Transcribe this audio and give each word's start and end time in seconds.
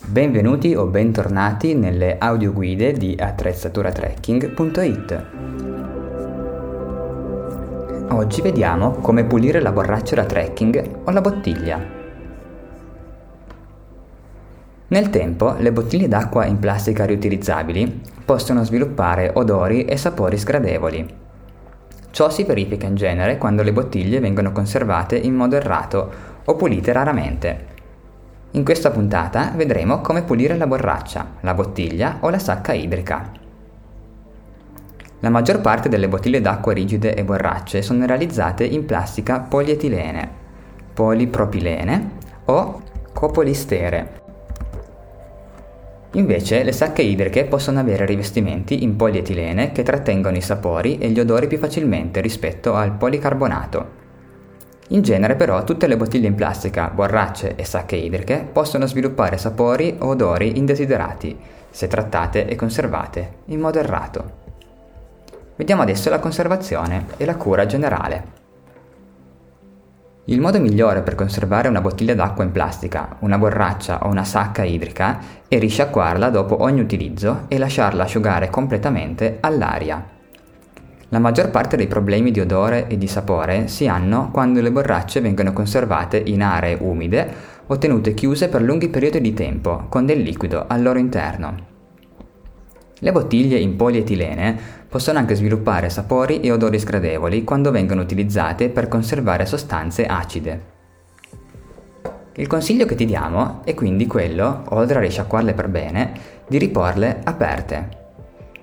Benvenuti 0.00 0.76
o 0.76 0.86
bentornati 0.86 1.74
nelle 1.74 2.18
audioguide 2.18 2.92
di 2.92 3.16
attrezzaturatrekking.it. 3.18 5.24
Oggi 8.10 8.40
vediamo 8.40 8.92
come 8.92 9.24
pulire 9.24 9.60
la 9.60 9.72
borraccia 9.72 10.14
da 10.14 10.24
trekking 10.24 11.00
o 11.04 11.10
la 11.10 11.20
bottiglia. 11.20 11.84
Nel 14.86 15.10
tempo 15.10 15.56
le 15.58 15.72
bottiglie 15.72 16.06
d'acqua 16.06 16.46
in 16.46 16.60
plastica 16.60 17.04
riutilizzabili 17.04 18.00
possono 18.24 18.62
sviluppare 18.64 19.32
odori 19.34 19.84
e 19.84 19.96
sapori 19.96 20.38
sgradevoli. 20.38 21.06
Ciò 22.10 22.30
si 22.30 22.44
verifica 22.44 22.86
in 22.86 22.94
genere 22.94 23.36
quando 23.36 23.64
le 23.64 23.72
bottiglie 23.72 24.20
vengono 24.20 24.52
conservate 24.52 25.16
in 25.16 25.34
modo 25.34 25.56
errato 25.56 26.10
o 26.44 26.54
pulite 26.54 26.92
raramente. 26.92 27.67
In 28.58 28.64
questa 28.64 28.90
puntata 28.90 29.52
vedremo 29.54 30.00
come 30.00 30.24
pulire 30.24 30.56
la 30.56 30.66
borraccia, 30.66 31.34
la 31.42 31.54
bottiglia 31.54 32.16
o 32.22 32.28
la 32.28 32.40
sacca 32.40 32.72
idrica. 32.72 33.30
La 35.20 35.30
maggior 35.30 35.60
parte 35.60 35.88
delle 35.88 36.08
bottiglie 36.08 36.40
d'acqua 36.40 36.72
rigide 36.72 37.14
e 37.14 37.22
borracce 37.22 37.82
sono 37.82 38.04
realizzate 38.04 38.64
in 38.64 38.84
plastica 38.84 39.38
polietilene, 39.38 40.28
polipropilene 40.92 42.10
o 42.46 42.82
copolistere. 43.12 44.22
Invece 46.14 46.64
le 46.64 46.72
sacche 46.72 47.02
idriche 47.02 47.44
possono 47.44 47.78
avere 47.78 48.06
rivestimenti 48.06 48.82
in 48.82 48.96
polietilene 48.96 49.70
che 49.70 49.84
trattengono 49.84 50.36
i 50.36 50.42
sapori 50.42 50.98
e 50.98 51.10
gli 51.10 51.20
odori 51.20 51.46
più 51.46 51.58
facilmente 51.58 52.20
rispetto 52.20 52.74
al 52.74 52.90
policarbonato. 52.90 53.97
In 54.88 55.02
genere 55.02 55.34
però 55.34 55.64
tutte 55.64 55.86
le 55.86 55.98
bottiglie 55.98 56.28
in 56.28 56.34
plastica, 56.34 56.90
borracce 56.92 57.56
e 57.56 57.64
sacche 57.64 57.96
idriche 57.96 58.48
possono 58.50 58.86
sviluppare 58.86 59.36
sapori 59.36 59.96
o 59.98 60.06
odori 60.06 60.56
indesiderati 60.56 61.38
se 61.70 61.88
trattate 61.88 62.46
e 62.46 62.56
conservate 62.56 63.32
in 63.46 63.60
modo 63.60 63.78
errato. 63.78 64.46
Vediamo 65.56 65.82
adesso 65.82 66.08
la 66.08 66.20
conservazione 66.20 67.06
e 67.18 67.26
la 67.26 67.36
cura 67.36 67.66
generale. 67.66 68.36
Il 70.26 70.40
modo 70.40 70.60
migliore 70.60 71.02
per 71.02 71.14
conservare 71.14 71.68
una 71.68 71.80
bottiglia 71.80 72.14
d'acqua 72.14 72.44
in 72.44 72.52
plastica, 72.52 73.16
una 73.20 73.38
borraccia 73.38 74.06
o 74.06 74.08
una 74.08 74.24
sacca 74.24 74.62
idrica 74.62 75.18
è 75.48 75.58
risciacquarla 75.58 76.30
dopo 76.30 76.62
ogni 76.62 76.80
utilizzo 76.80 77.44
e 77.48 77.58
lasciarla 77.58 78.04
asciugare 78.04 78.48
completamente 78.50 79.38
all'aria. 79.40 80.17
La 81.10 81.18
maggior 81.18 81.50
parte 81.50 81.78
dei 81.78 81.86
problemi 81.86 82.30
di 82.30 82.40
odore 82.40 82.86
e 82.86 82.98
di 82.98 83.06
sapore 83.06 83.66
si 83.68 83.88
hanno 83.88 84.30
quando 84.30 84.60
le 84.60 84.70
borracce 84.70 85.22
vengono 85.22 85.54
conservate 85.54 86.18
in 86.18 86.42
aree 86.42 86.76
umide 86.78 87.56
o 87.66 87.78
tenute 87.78 88.12
chiuse 88.12 88.48
per 88.48 88.60
lunghi 88.60 88.90
periodi 88.90 89.22
di 89.22 89.32
tempo 89.32 89.86
con 89.88 90.04
del 90.04 90.20
liquido 90.20 90.66
al 90.68 90.82
loro 90.82 90.98
interno. 90.98 91.66
Le 92.98 93.12
bottiglie 93.12 93.58
in 93.58 93.76
polietilene 93.76 94.58
possono 94.86 95.18
anche 95.18 95.34
sviluppare 95.34 95.88
sapori 95.88 96.40
e 96.40 96.52
odori 96.52 96.78
sgradevoli 96.78 97.42
quando 97.42 97.70
vengono 97.70 98.02
utilizzate 98.02 98.68
per 98.68 98.88
conservare 98.88 99.46
sostanze 99.46 100.04
acide. 100.04 100.76
Il 102.34 102.46
consiglio 102.46 102.84
che 102.84 102.96
ti 102.96 103.06
diamo 103.06 103.62
è 103.64 103.72
quindi 103.72 104.06
quello, 104.06 104.64
oltre 104.68 104.98
a 104.98 105.00
risciacquarle 105.00 105.54
per 105.54 105.68
bene, 105.68 106.12
di 106.46 106.58
riporle 106.58 107.20
aperte 107.24 108.07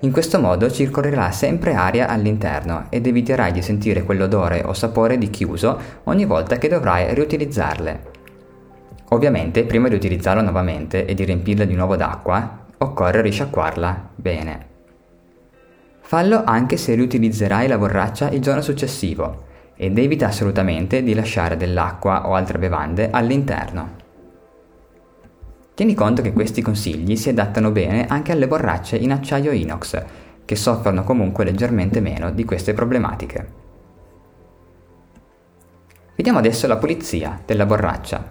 in 0.00 0.12
questo 0.12 0.38
modo 0.38 0.70
circolerà 0.70 1.32
sempre 1.32 1.74
aria 1.74 2.06
all'interno 2.06 2.86
ed 2.88 3.06
eviterai 3.06 3.50
di 3.50 3.62
sentire 3.62 4.04
quell'odore 4.04 4.62
o 4.64 4.72
sapore 4.72 5.18
di 5.18 5.28
chiuso 5.28 5.80
ogni 6.04 6.24
volta 6.24 6.56
che 6.56 6.68
dovrai 6.68 7.12
riutilizzarle. 7.14 8.16
Ovviamente, 9.08 9.64
prima 9.64 9.88
di 9.88 9.96
utilizzarla 9.96 10.42
nuovamente 10.42 11.04
e 11.04 11.14
di 11.14 11.24
riempirla 11.24 11.64
di 11.64 11.74
nuovo 11.74 11.96
d'acqua, 11.96 12.66
occorre 12.78 13.22
risciacquarla 13.22 14.10
bene. 14.14 14.66
Fallo 16.00 16.42
anche 16.44 16.76
se 16.76 16.94
riutilizzerai 16.94 17.66
la 17.66 17.76
borraccia 17.76 18.30
il 18.30 18.40
giorno 18.40 18.62
successivo 18.62 19.46
ed 19.76 19.98
evita 19.98 20.28
assolutamente 20.28 21.02
di 21.02 21.12
lasciare 21.12 21.56
dell'acqua 21.56 22.28
o 22.28 22.34
altre 22.34 22.58
bevande 22.58 23.10
all'interno. 23.10 24.06
Tieni 25.78 25.94
conto 25.94 26.22
che 26.22 26.32
questi 26.32 26.60
consigli 26.60 27.14
si 27.14 27.28
adattano 27.28 27.70
bene 27.70 28.06
anche 28.08 28.32
alle 28.32 28.48
borracce 28.48 28.96
in 28.96 29.12
acciaio 29.12 29.52
inox, 29.52 30.04
che 30.44 30.56
soffrono 30.56 31.04
comunque 31.04 31.44
leggermente 31.44 32.00
meno 32.00 32.32
di 32.32 32.44
queste 32.44 32.74
problematiche. 32.74 33.52
Vediamo 36.16 36.40
adesso 36.40 36.66
la 36.66 36.78
pulizia 36.78 37.40
della 37.46 37.64
borraccia. 37.64 38.24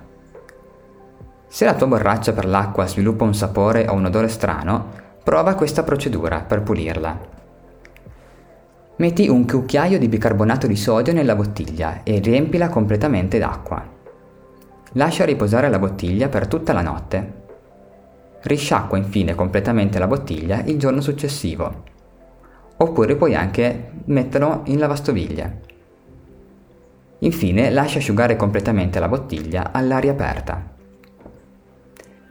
Se 1.48 1.64
la 1.64 1.74
tua 1.76 1.88
borraccia 1.88 2.34
per 2.34 2.44
l'acqua 2.46 2.86
sviluppa 2.86 3.24
un 3.24 3.34
sapore 3.34 3.88
o 3.88 3.94
un 3.94 4.04
odore 4.04 4.28
strano, 4.28 4.92
prova 5.24 5.56
questa 5.56 5.84
procedura 5.84 6.42
per 6.42 6.64
pulirla. 6.64 7.18
Metti 8.98 9.30
un 9.30 9.48
cucchiaio 9.48 9.98
di 9.98 10.10
bicarbonato 10.10 10.68
di 10.68 10.76
sodio 10.76 11.14
nella 11.14 11.38
bottiglia 11.38 12.04
e 12.04 12.20
riempila 12.20 12.68
completamente 12.68 13.38
d'acqua. 13.40 13.96
Lascia 14.98 15.26
riposare 15.26 15.70
la 15.70 15.78
bottiglia 15.78 16.28
per 16.28 16.48
tutta 16.48 16.74
la 16.74 16.82
notte. 16.82 17.34
Risciacqua 18.42 18.98
infine 18.98 19.36
completamente 19.36 20.00
la 20.00 20.08
bottiglia 20.08 20.64
il 20.64 20.80
giorno 20.80 21.02
successivo. 21.02 21.84
Oppure 22.78 23.16
puoi 23.16 23.36
anche 23.36 23.92
metterlo 24.06 24.64
in 24.66 24.80
lavastoviglie. 24.80 25.62
Infine 27.20 27.70
lascia 27.70 28.00
asciugare 28.00 28.36
completamente 28.36 29.00
la 29.00 29.08
bottiglia 29.08 29.72
all'aria 29.72 30.14
aperta. 30.14 30.66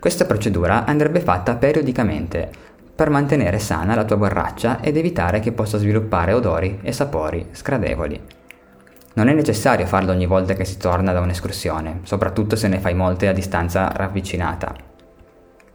Questa 0.01 0.25
procedura 0.25 0.87
andrebbe 0.87 1.21
fatta 1.21 1.55
periodicamente 1.55 2.51
per 2.97 3.11
mantenere 3.11 3.61
sana 3.61 3.95
la 3.95 4.05
tua 4.05 4.17
borraccia 4.17 4.81
ed 4.81 4.97
evitare 4.97 5.39
che 5.39 5.53
possa 5.53 5.79
sviluppare 5.79 6.33
odori 6.33 6.81
e 6.83 6.91
sapori 6.91 7.47
scradevoli. 7.53 8.21
Non 9.17 9.29
è 9.29 9.33
necessario 9.33 9.87
farlo 9.87 10.13
ogni 10.13 10.27
volta 10.27 10.53
che 10.53 10.67
si 10.67 10.77
torna 10.77 11.11
da 11.15 11.21
un'escursione, 11.21 12.01
soprattutto 12.03 12.55
se 12.55 12.69
ne 12.69 12.81
fai 12.81 12.93
molte 12.93 13.29
a 13.29 13.33
distanza 13.33 13.89
ravvicinata. 13.89 14.75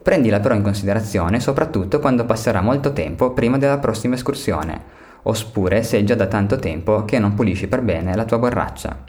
Prendila 0.03 0.39
però 0.39 0.53
in 0.53 0.61
considerazione 0.61 1.39
soprattutto 1.39 1.99
quando 1.99 2.25
passerà 2.25 2.61
molto 2.61 2.93
tempo 2.93 3.31
prima 3.31 3.57
della 3.57 3.79
prossima 3.79 4.13
escursione, 4.13 4.79
oppure 5.23 5.81
se 5.81 5.97
è 5.97 6.03
già 6.03 6.13
da 6.13 6.27
tanto 6.27 6.57
tempo 6.57 7.03
che 7.03 7.17
non 7.17 7.33
pulisci 7.33 7.67
per 7.67 7.81
bene 7.81 8.13
la 8.13 8.25
tua 8.25 8.37
borraccia. 8.37 9.05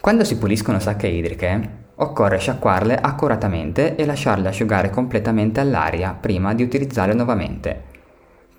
Quando 0.00 0.24
si 0.24 0.36
puliscono 0.36 0.80
sacche 0.80 1.06
idriche, 1.06 1.84
occorre 1.94 2.38
sciacquarle 2.38 2.96
accuratamente 2.96 3.94
e 3.94 4.04
lasciarle 4.04 4.48
asciugare 4.48 4.90
completamente 4.90 5.60
all'aria 5.60 6.16
prima 6.20 6.52
di 6.52 6.64
utilizzarle 6.64 7.14
nuovamente 7.14 7.91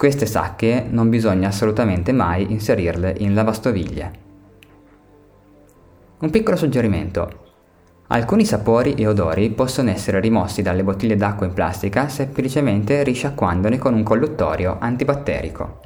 queste 0.03 0.25
sacche 0.25 0.85
non 0.89 1.07
bisogna 1.07 1.47
assolutamente 1.47 2.11
mai 2.11 2.51
inserirle 2.51 3.15
in 3.19 3.33
lavastoviglie. 3.33 4.11
Un 6.19 6.29
piccolo 6.29 6.57
suggerimento. 6.57 7.53
Alcuni 8.07 8.43
sapori 8.43 8.95
e 8.95 9.07
odori 9.07 9.49
possono 9.51 9.91
essere 9.91 10.19
rimossi 10.19 10.61
dalle 10.61 10.83
bottiglie 10.83 11.15
d'acqua 11.15 11.45
in 11.45 11.53
plastica 11.53 12.09
semplicemente 12.09 13.01
risciacquandone 13.01 13.77
con 13.77 13.93
un 13.93 14.03
colluttorio 14.03 14.75
antibatterico. 14.77 15.79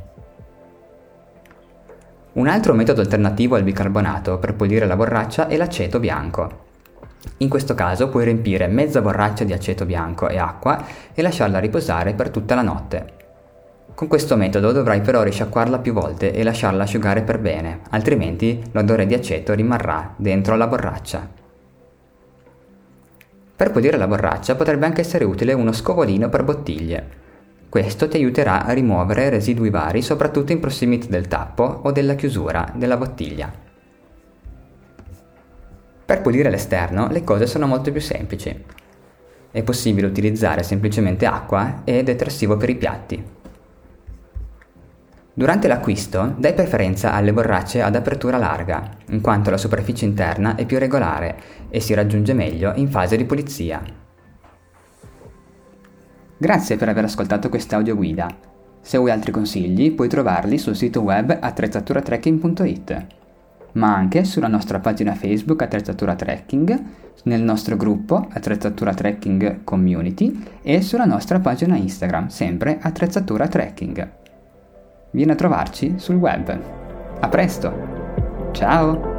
Un 2.34 2.48
altro 2.48 2.74
metodo 2.74 3.02
alternativo 3.02 3.56
al 3.56 3.62
bicarbonato 3.62 4.40
per 4.40 4.56
pulire 4.56 4.88
la 4.88 4.96
borraccia 4.96 5.46
è 5.46 5.56
l'aceto 5.58 6.00
bianco. 6.00 6.66
In 7.38 7.50
questo 7.50 7.76
caso 7.76 8.10
puoi 8.10 8.24
riempire 8.24 8.66
mezza 8.66 9.00
borraccia 9.00 9.44
di 9.44 9.54
aceto 9.54 9.86
bianco 9.86 10.28
e 10.28 10.40
acqua 10.40 10.84
e 11.14 11.22
lasciarla 11.22 11.60
riposare 11.60 12.16
per 12.16 12.32
tutta 12.32 12.56
la 12.56 12.64
notte. 12.64 13.17
Con 13.98 14.08
questo 14.08 14.36
metodo 14.36 14.72
dovrai 14.74 15.02
però 15.02 15.24
risciacquarla 15.24 15.80
più 15.80 15.92
volte 15.92 16.32
e 16.32 16.44
lasciarla 16.44 16.84
asciugare 16.84 17.24
per 17.24 17.40
bene, 17.40 17.80
altrimenti 17.90 18.62
l'odore 18.74 19.08
di 19.08 19.16
aceto 19.16 19.56
rimarrà 19.56 20.14
dentro 20.18 20.56
la 20.56 20.68
borraccia. 20.68 21.28
Per 23.56 23.72
pulire 23.72 23.98
la 23.98 24.06
borraccia 24.06 24.54
potrebbe 24.54 24.86
anche 24.86 25.02
essere 25.02 25.26
utile 25.26 25.54
uno 25.54 25.72
scovolino 25.72 26.30
per 26.30 26.44
bottiglie. 26.44 27.08
Questo 27.70 28.08
ti 28.08 28.18
aiuterà 28.18 28.66
a 28.66 28.72
rimuovere 28.72 29.32
residui 29.32 29.72
vari 29.72 30.04
soprattutto 30.04 30.52
in 30.52 30.60
prossimità 30.60 31.08
del 31.08 31.28
tappo 31.28 31.64
o 31.64 31.92
della 31.92 32.14
chiusura 32.14 32.72
della 32.76 32.98
bottiglia. 32.98 33.52
Per 36.06 36.22
pulire 36.22 36.52
l'esterno 36.52 37.08
le 37.10 37.24
cose 37.24 37.48
sono 37.48 37.66
molto 37.66 37.92
più 37.92 38.02
semplici. 38.02 38.64
È 39.50 39.64
possibile 39.64 40.06
utilizzare 40.06 40.62
semplicemente 40.62 41.26
acqua 41.26 41.82
e 41.84 42.04
detersivo 42.04 42.58
per 42.58 42.70
i 42.70 42.76
piatti. 42.76 43.37
Durante 45.38 45.68
l'acquisto 45.68 46.34
dai 46.36 46.56
preferenza 46.56 47.14
alle 47.14 47.32
borracce 47.32 47.84
ad 47.84 47.96
apertura 47.96 48.40
larga, 48.40 48.90
in 49.10 49.22
quanto 49.22 49.52
la 49.52 49.58
superficie 49.58 50.04
interna 50.04 50.56
è 50.56 50.66
più 50.66 50.80
regolare 50.80 51.38
e 51.70 51.80
si 51.80 51.94
raggiunge 51.94 52.34
meglio 52.34 52.74
in 52.74 52.90
fase 52.90 53.16
di 53.18 53.24
pulizia. 53.24 53.80
Grazie 56.40 56.76
per 56.76 56.90
aver 56.90 57.04
ascoltato 57.04 57.50
questa 57.50 57.76
audioguida. 57.76 58.28
Se 58.82 58.98
vuoi 58.98 59.12
altri 59.12 59.32
consigli 59.32 59.92
puoi 59.92 60.08
trovarli 60.08 60.58
sul 60.58 60.76
sito 60.76 61.02
web 61.02 61.38
attrezzaturatrekking.it. 61.40 63.06
ma 63.74 63.94
anche 63.94 64.24
sulla 64.24 64.48
nostra 64.48 64.80
pagina 64.80 65.14
Facebook 65.14 65.62
Attrezzatura 65.62 66.16
Trekking, 66.16 66.84
nel 67.26 67.44
nostro 67.44 67.78
gruppo 67.78 68.28
Attrezzatura 68.28 68.92
Trekking 68.92 69.64
Community 69.64 70.44
e 70.64 70.82
sulla 70.82 71.06
nostra 71.06 71.40
pagina 71.40 71.76
Instagram, 71.76 72.26
sempre 72.30 72.80
Attrezzatura 72.82 73.48
Trekking. 73.48 74.26
Vieni 75.12 75.32
a 75.32 75.36
trovarci 75.36 75.96
sul 75.98 76.16
web. 76.16 76.60
A 77.20 77.28
presto! 77.30 77.74
Ciao! 78.52 79.17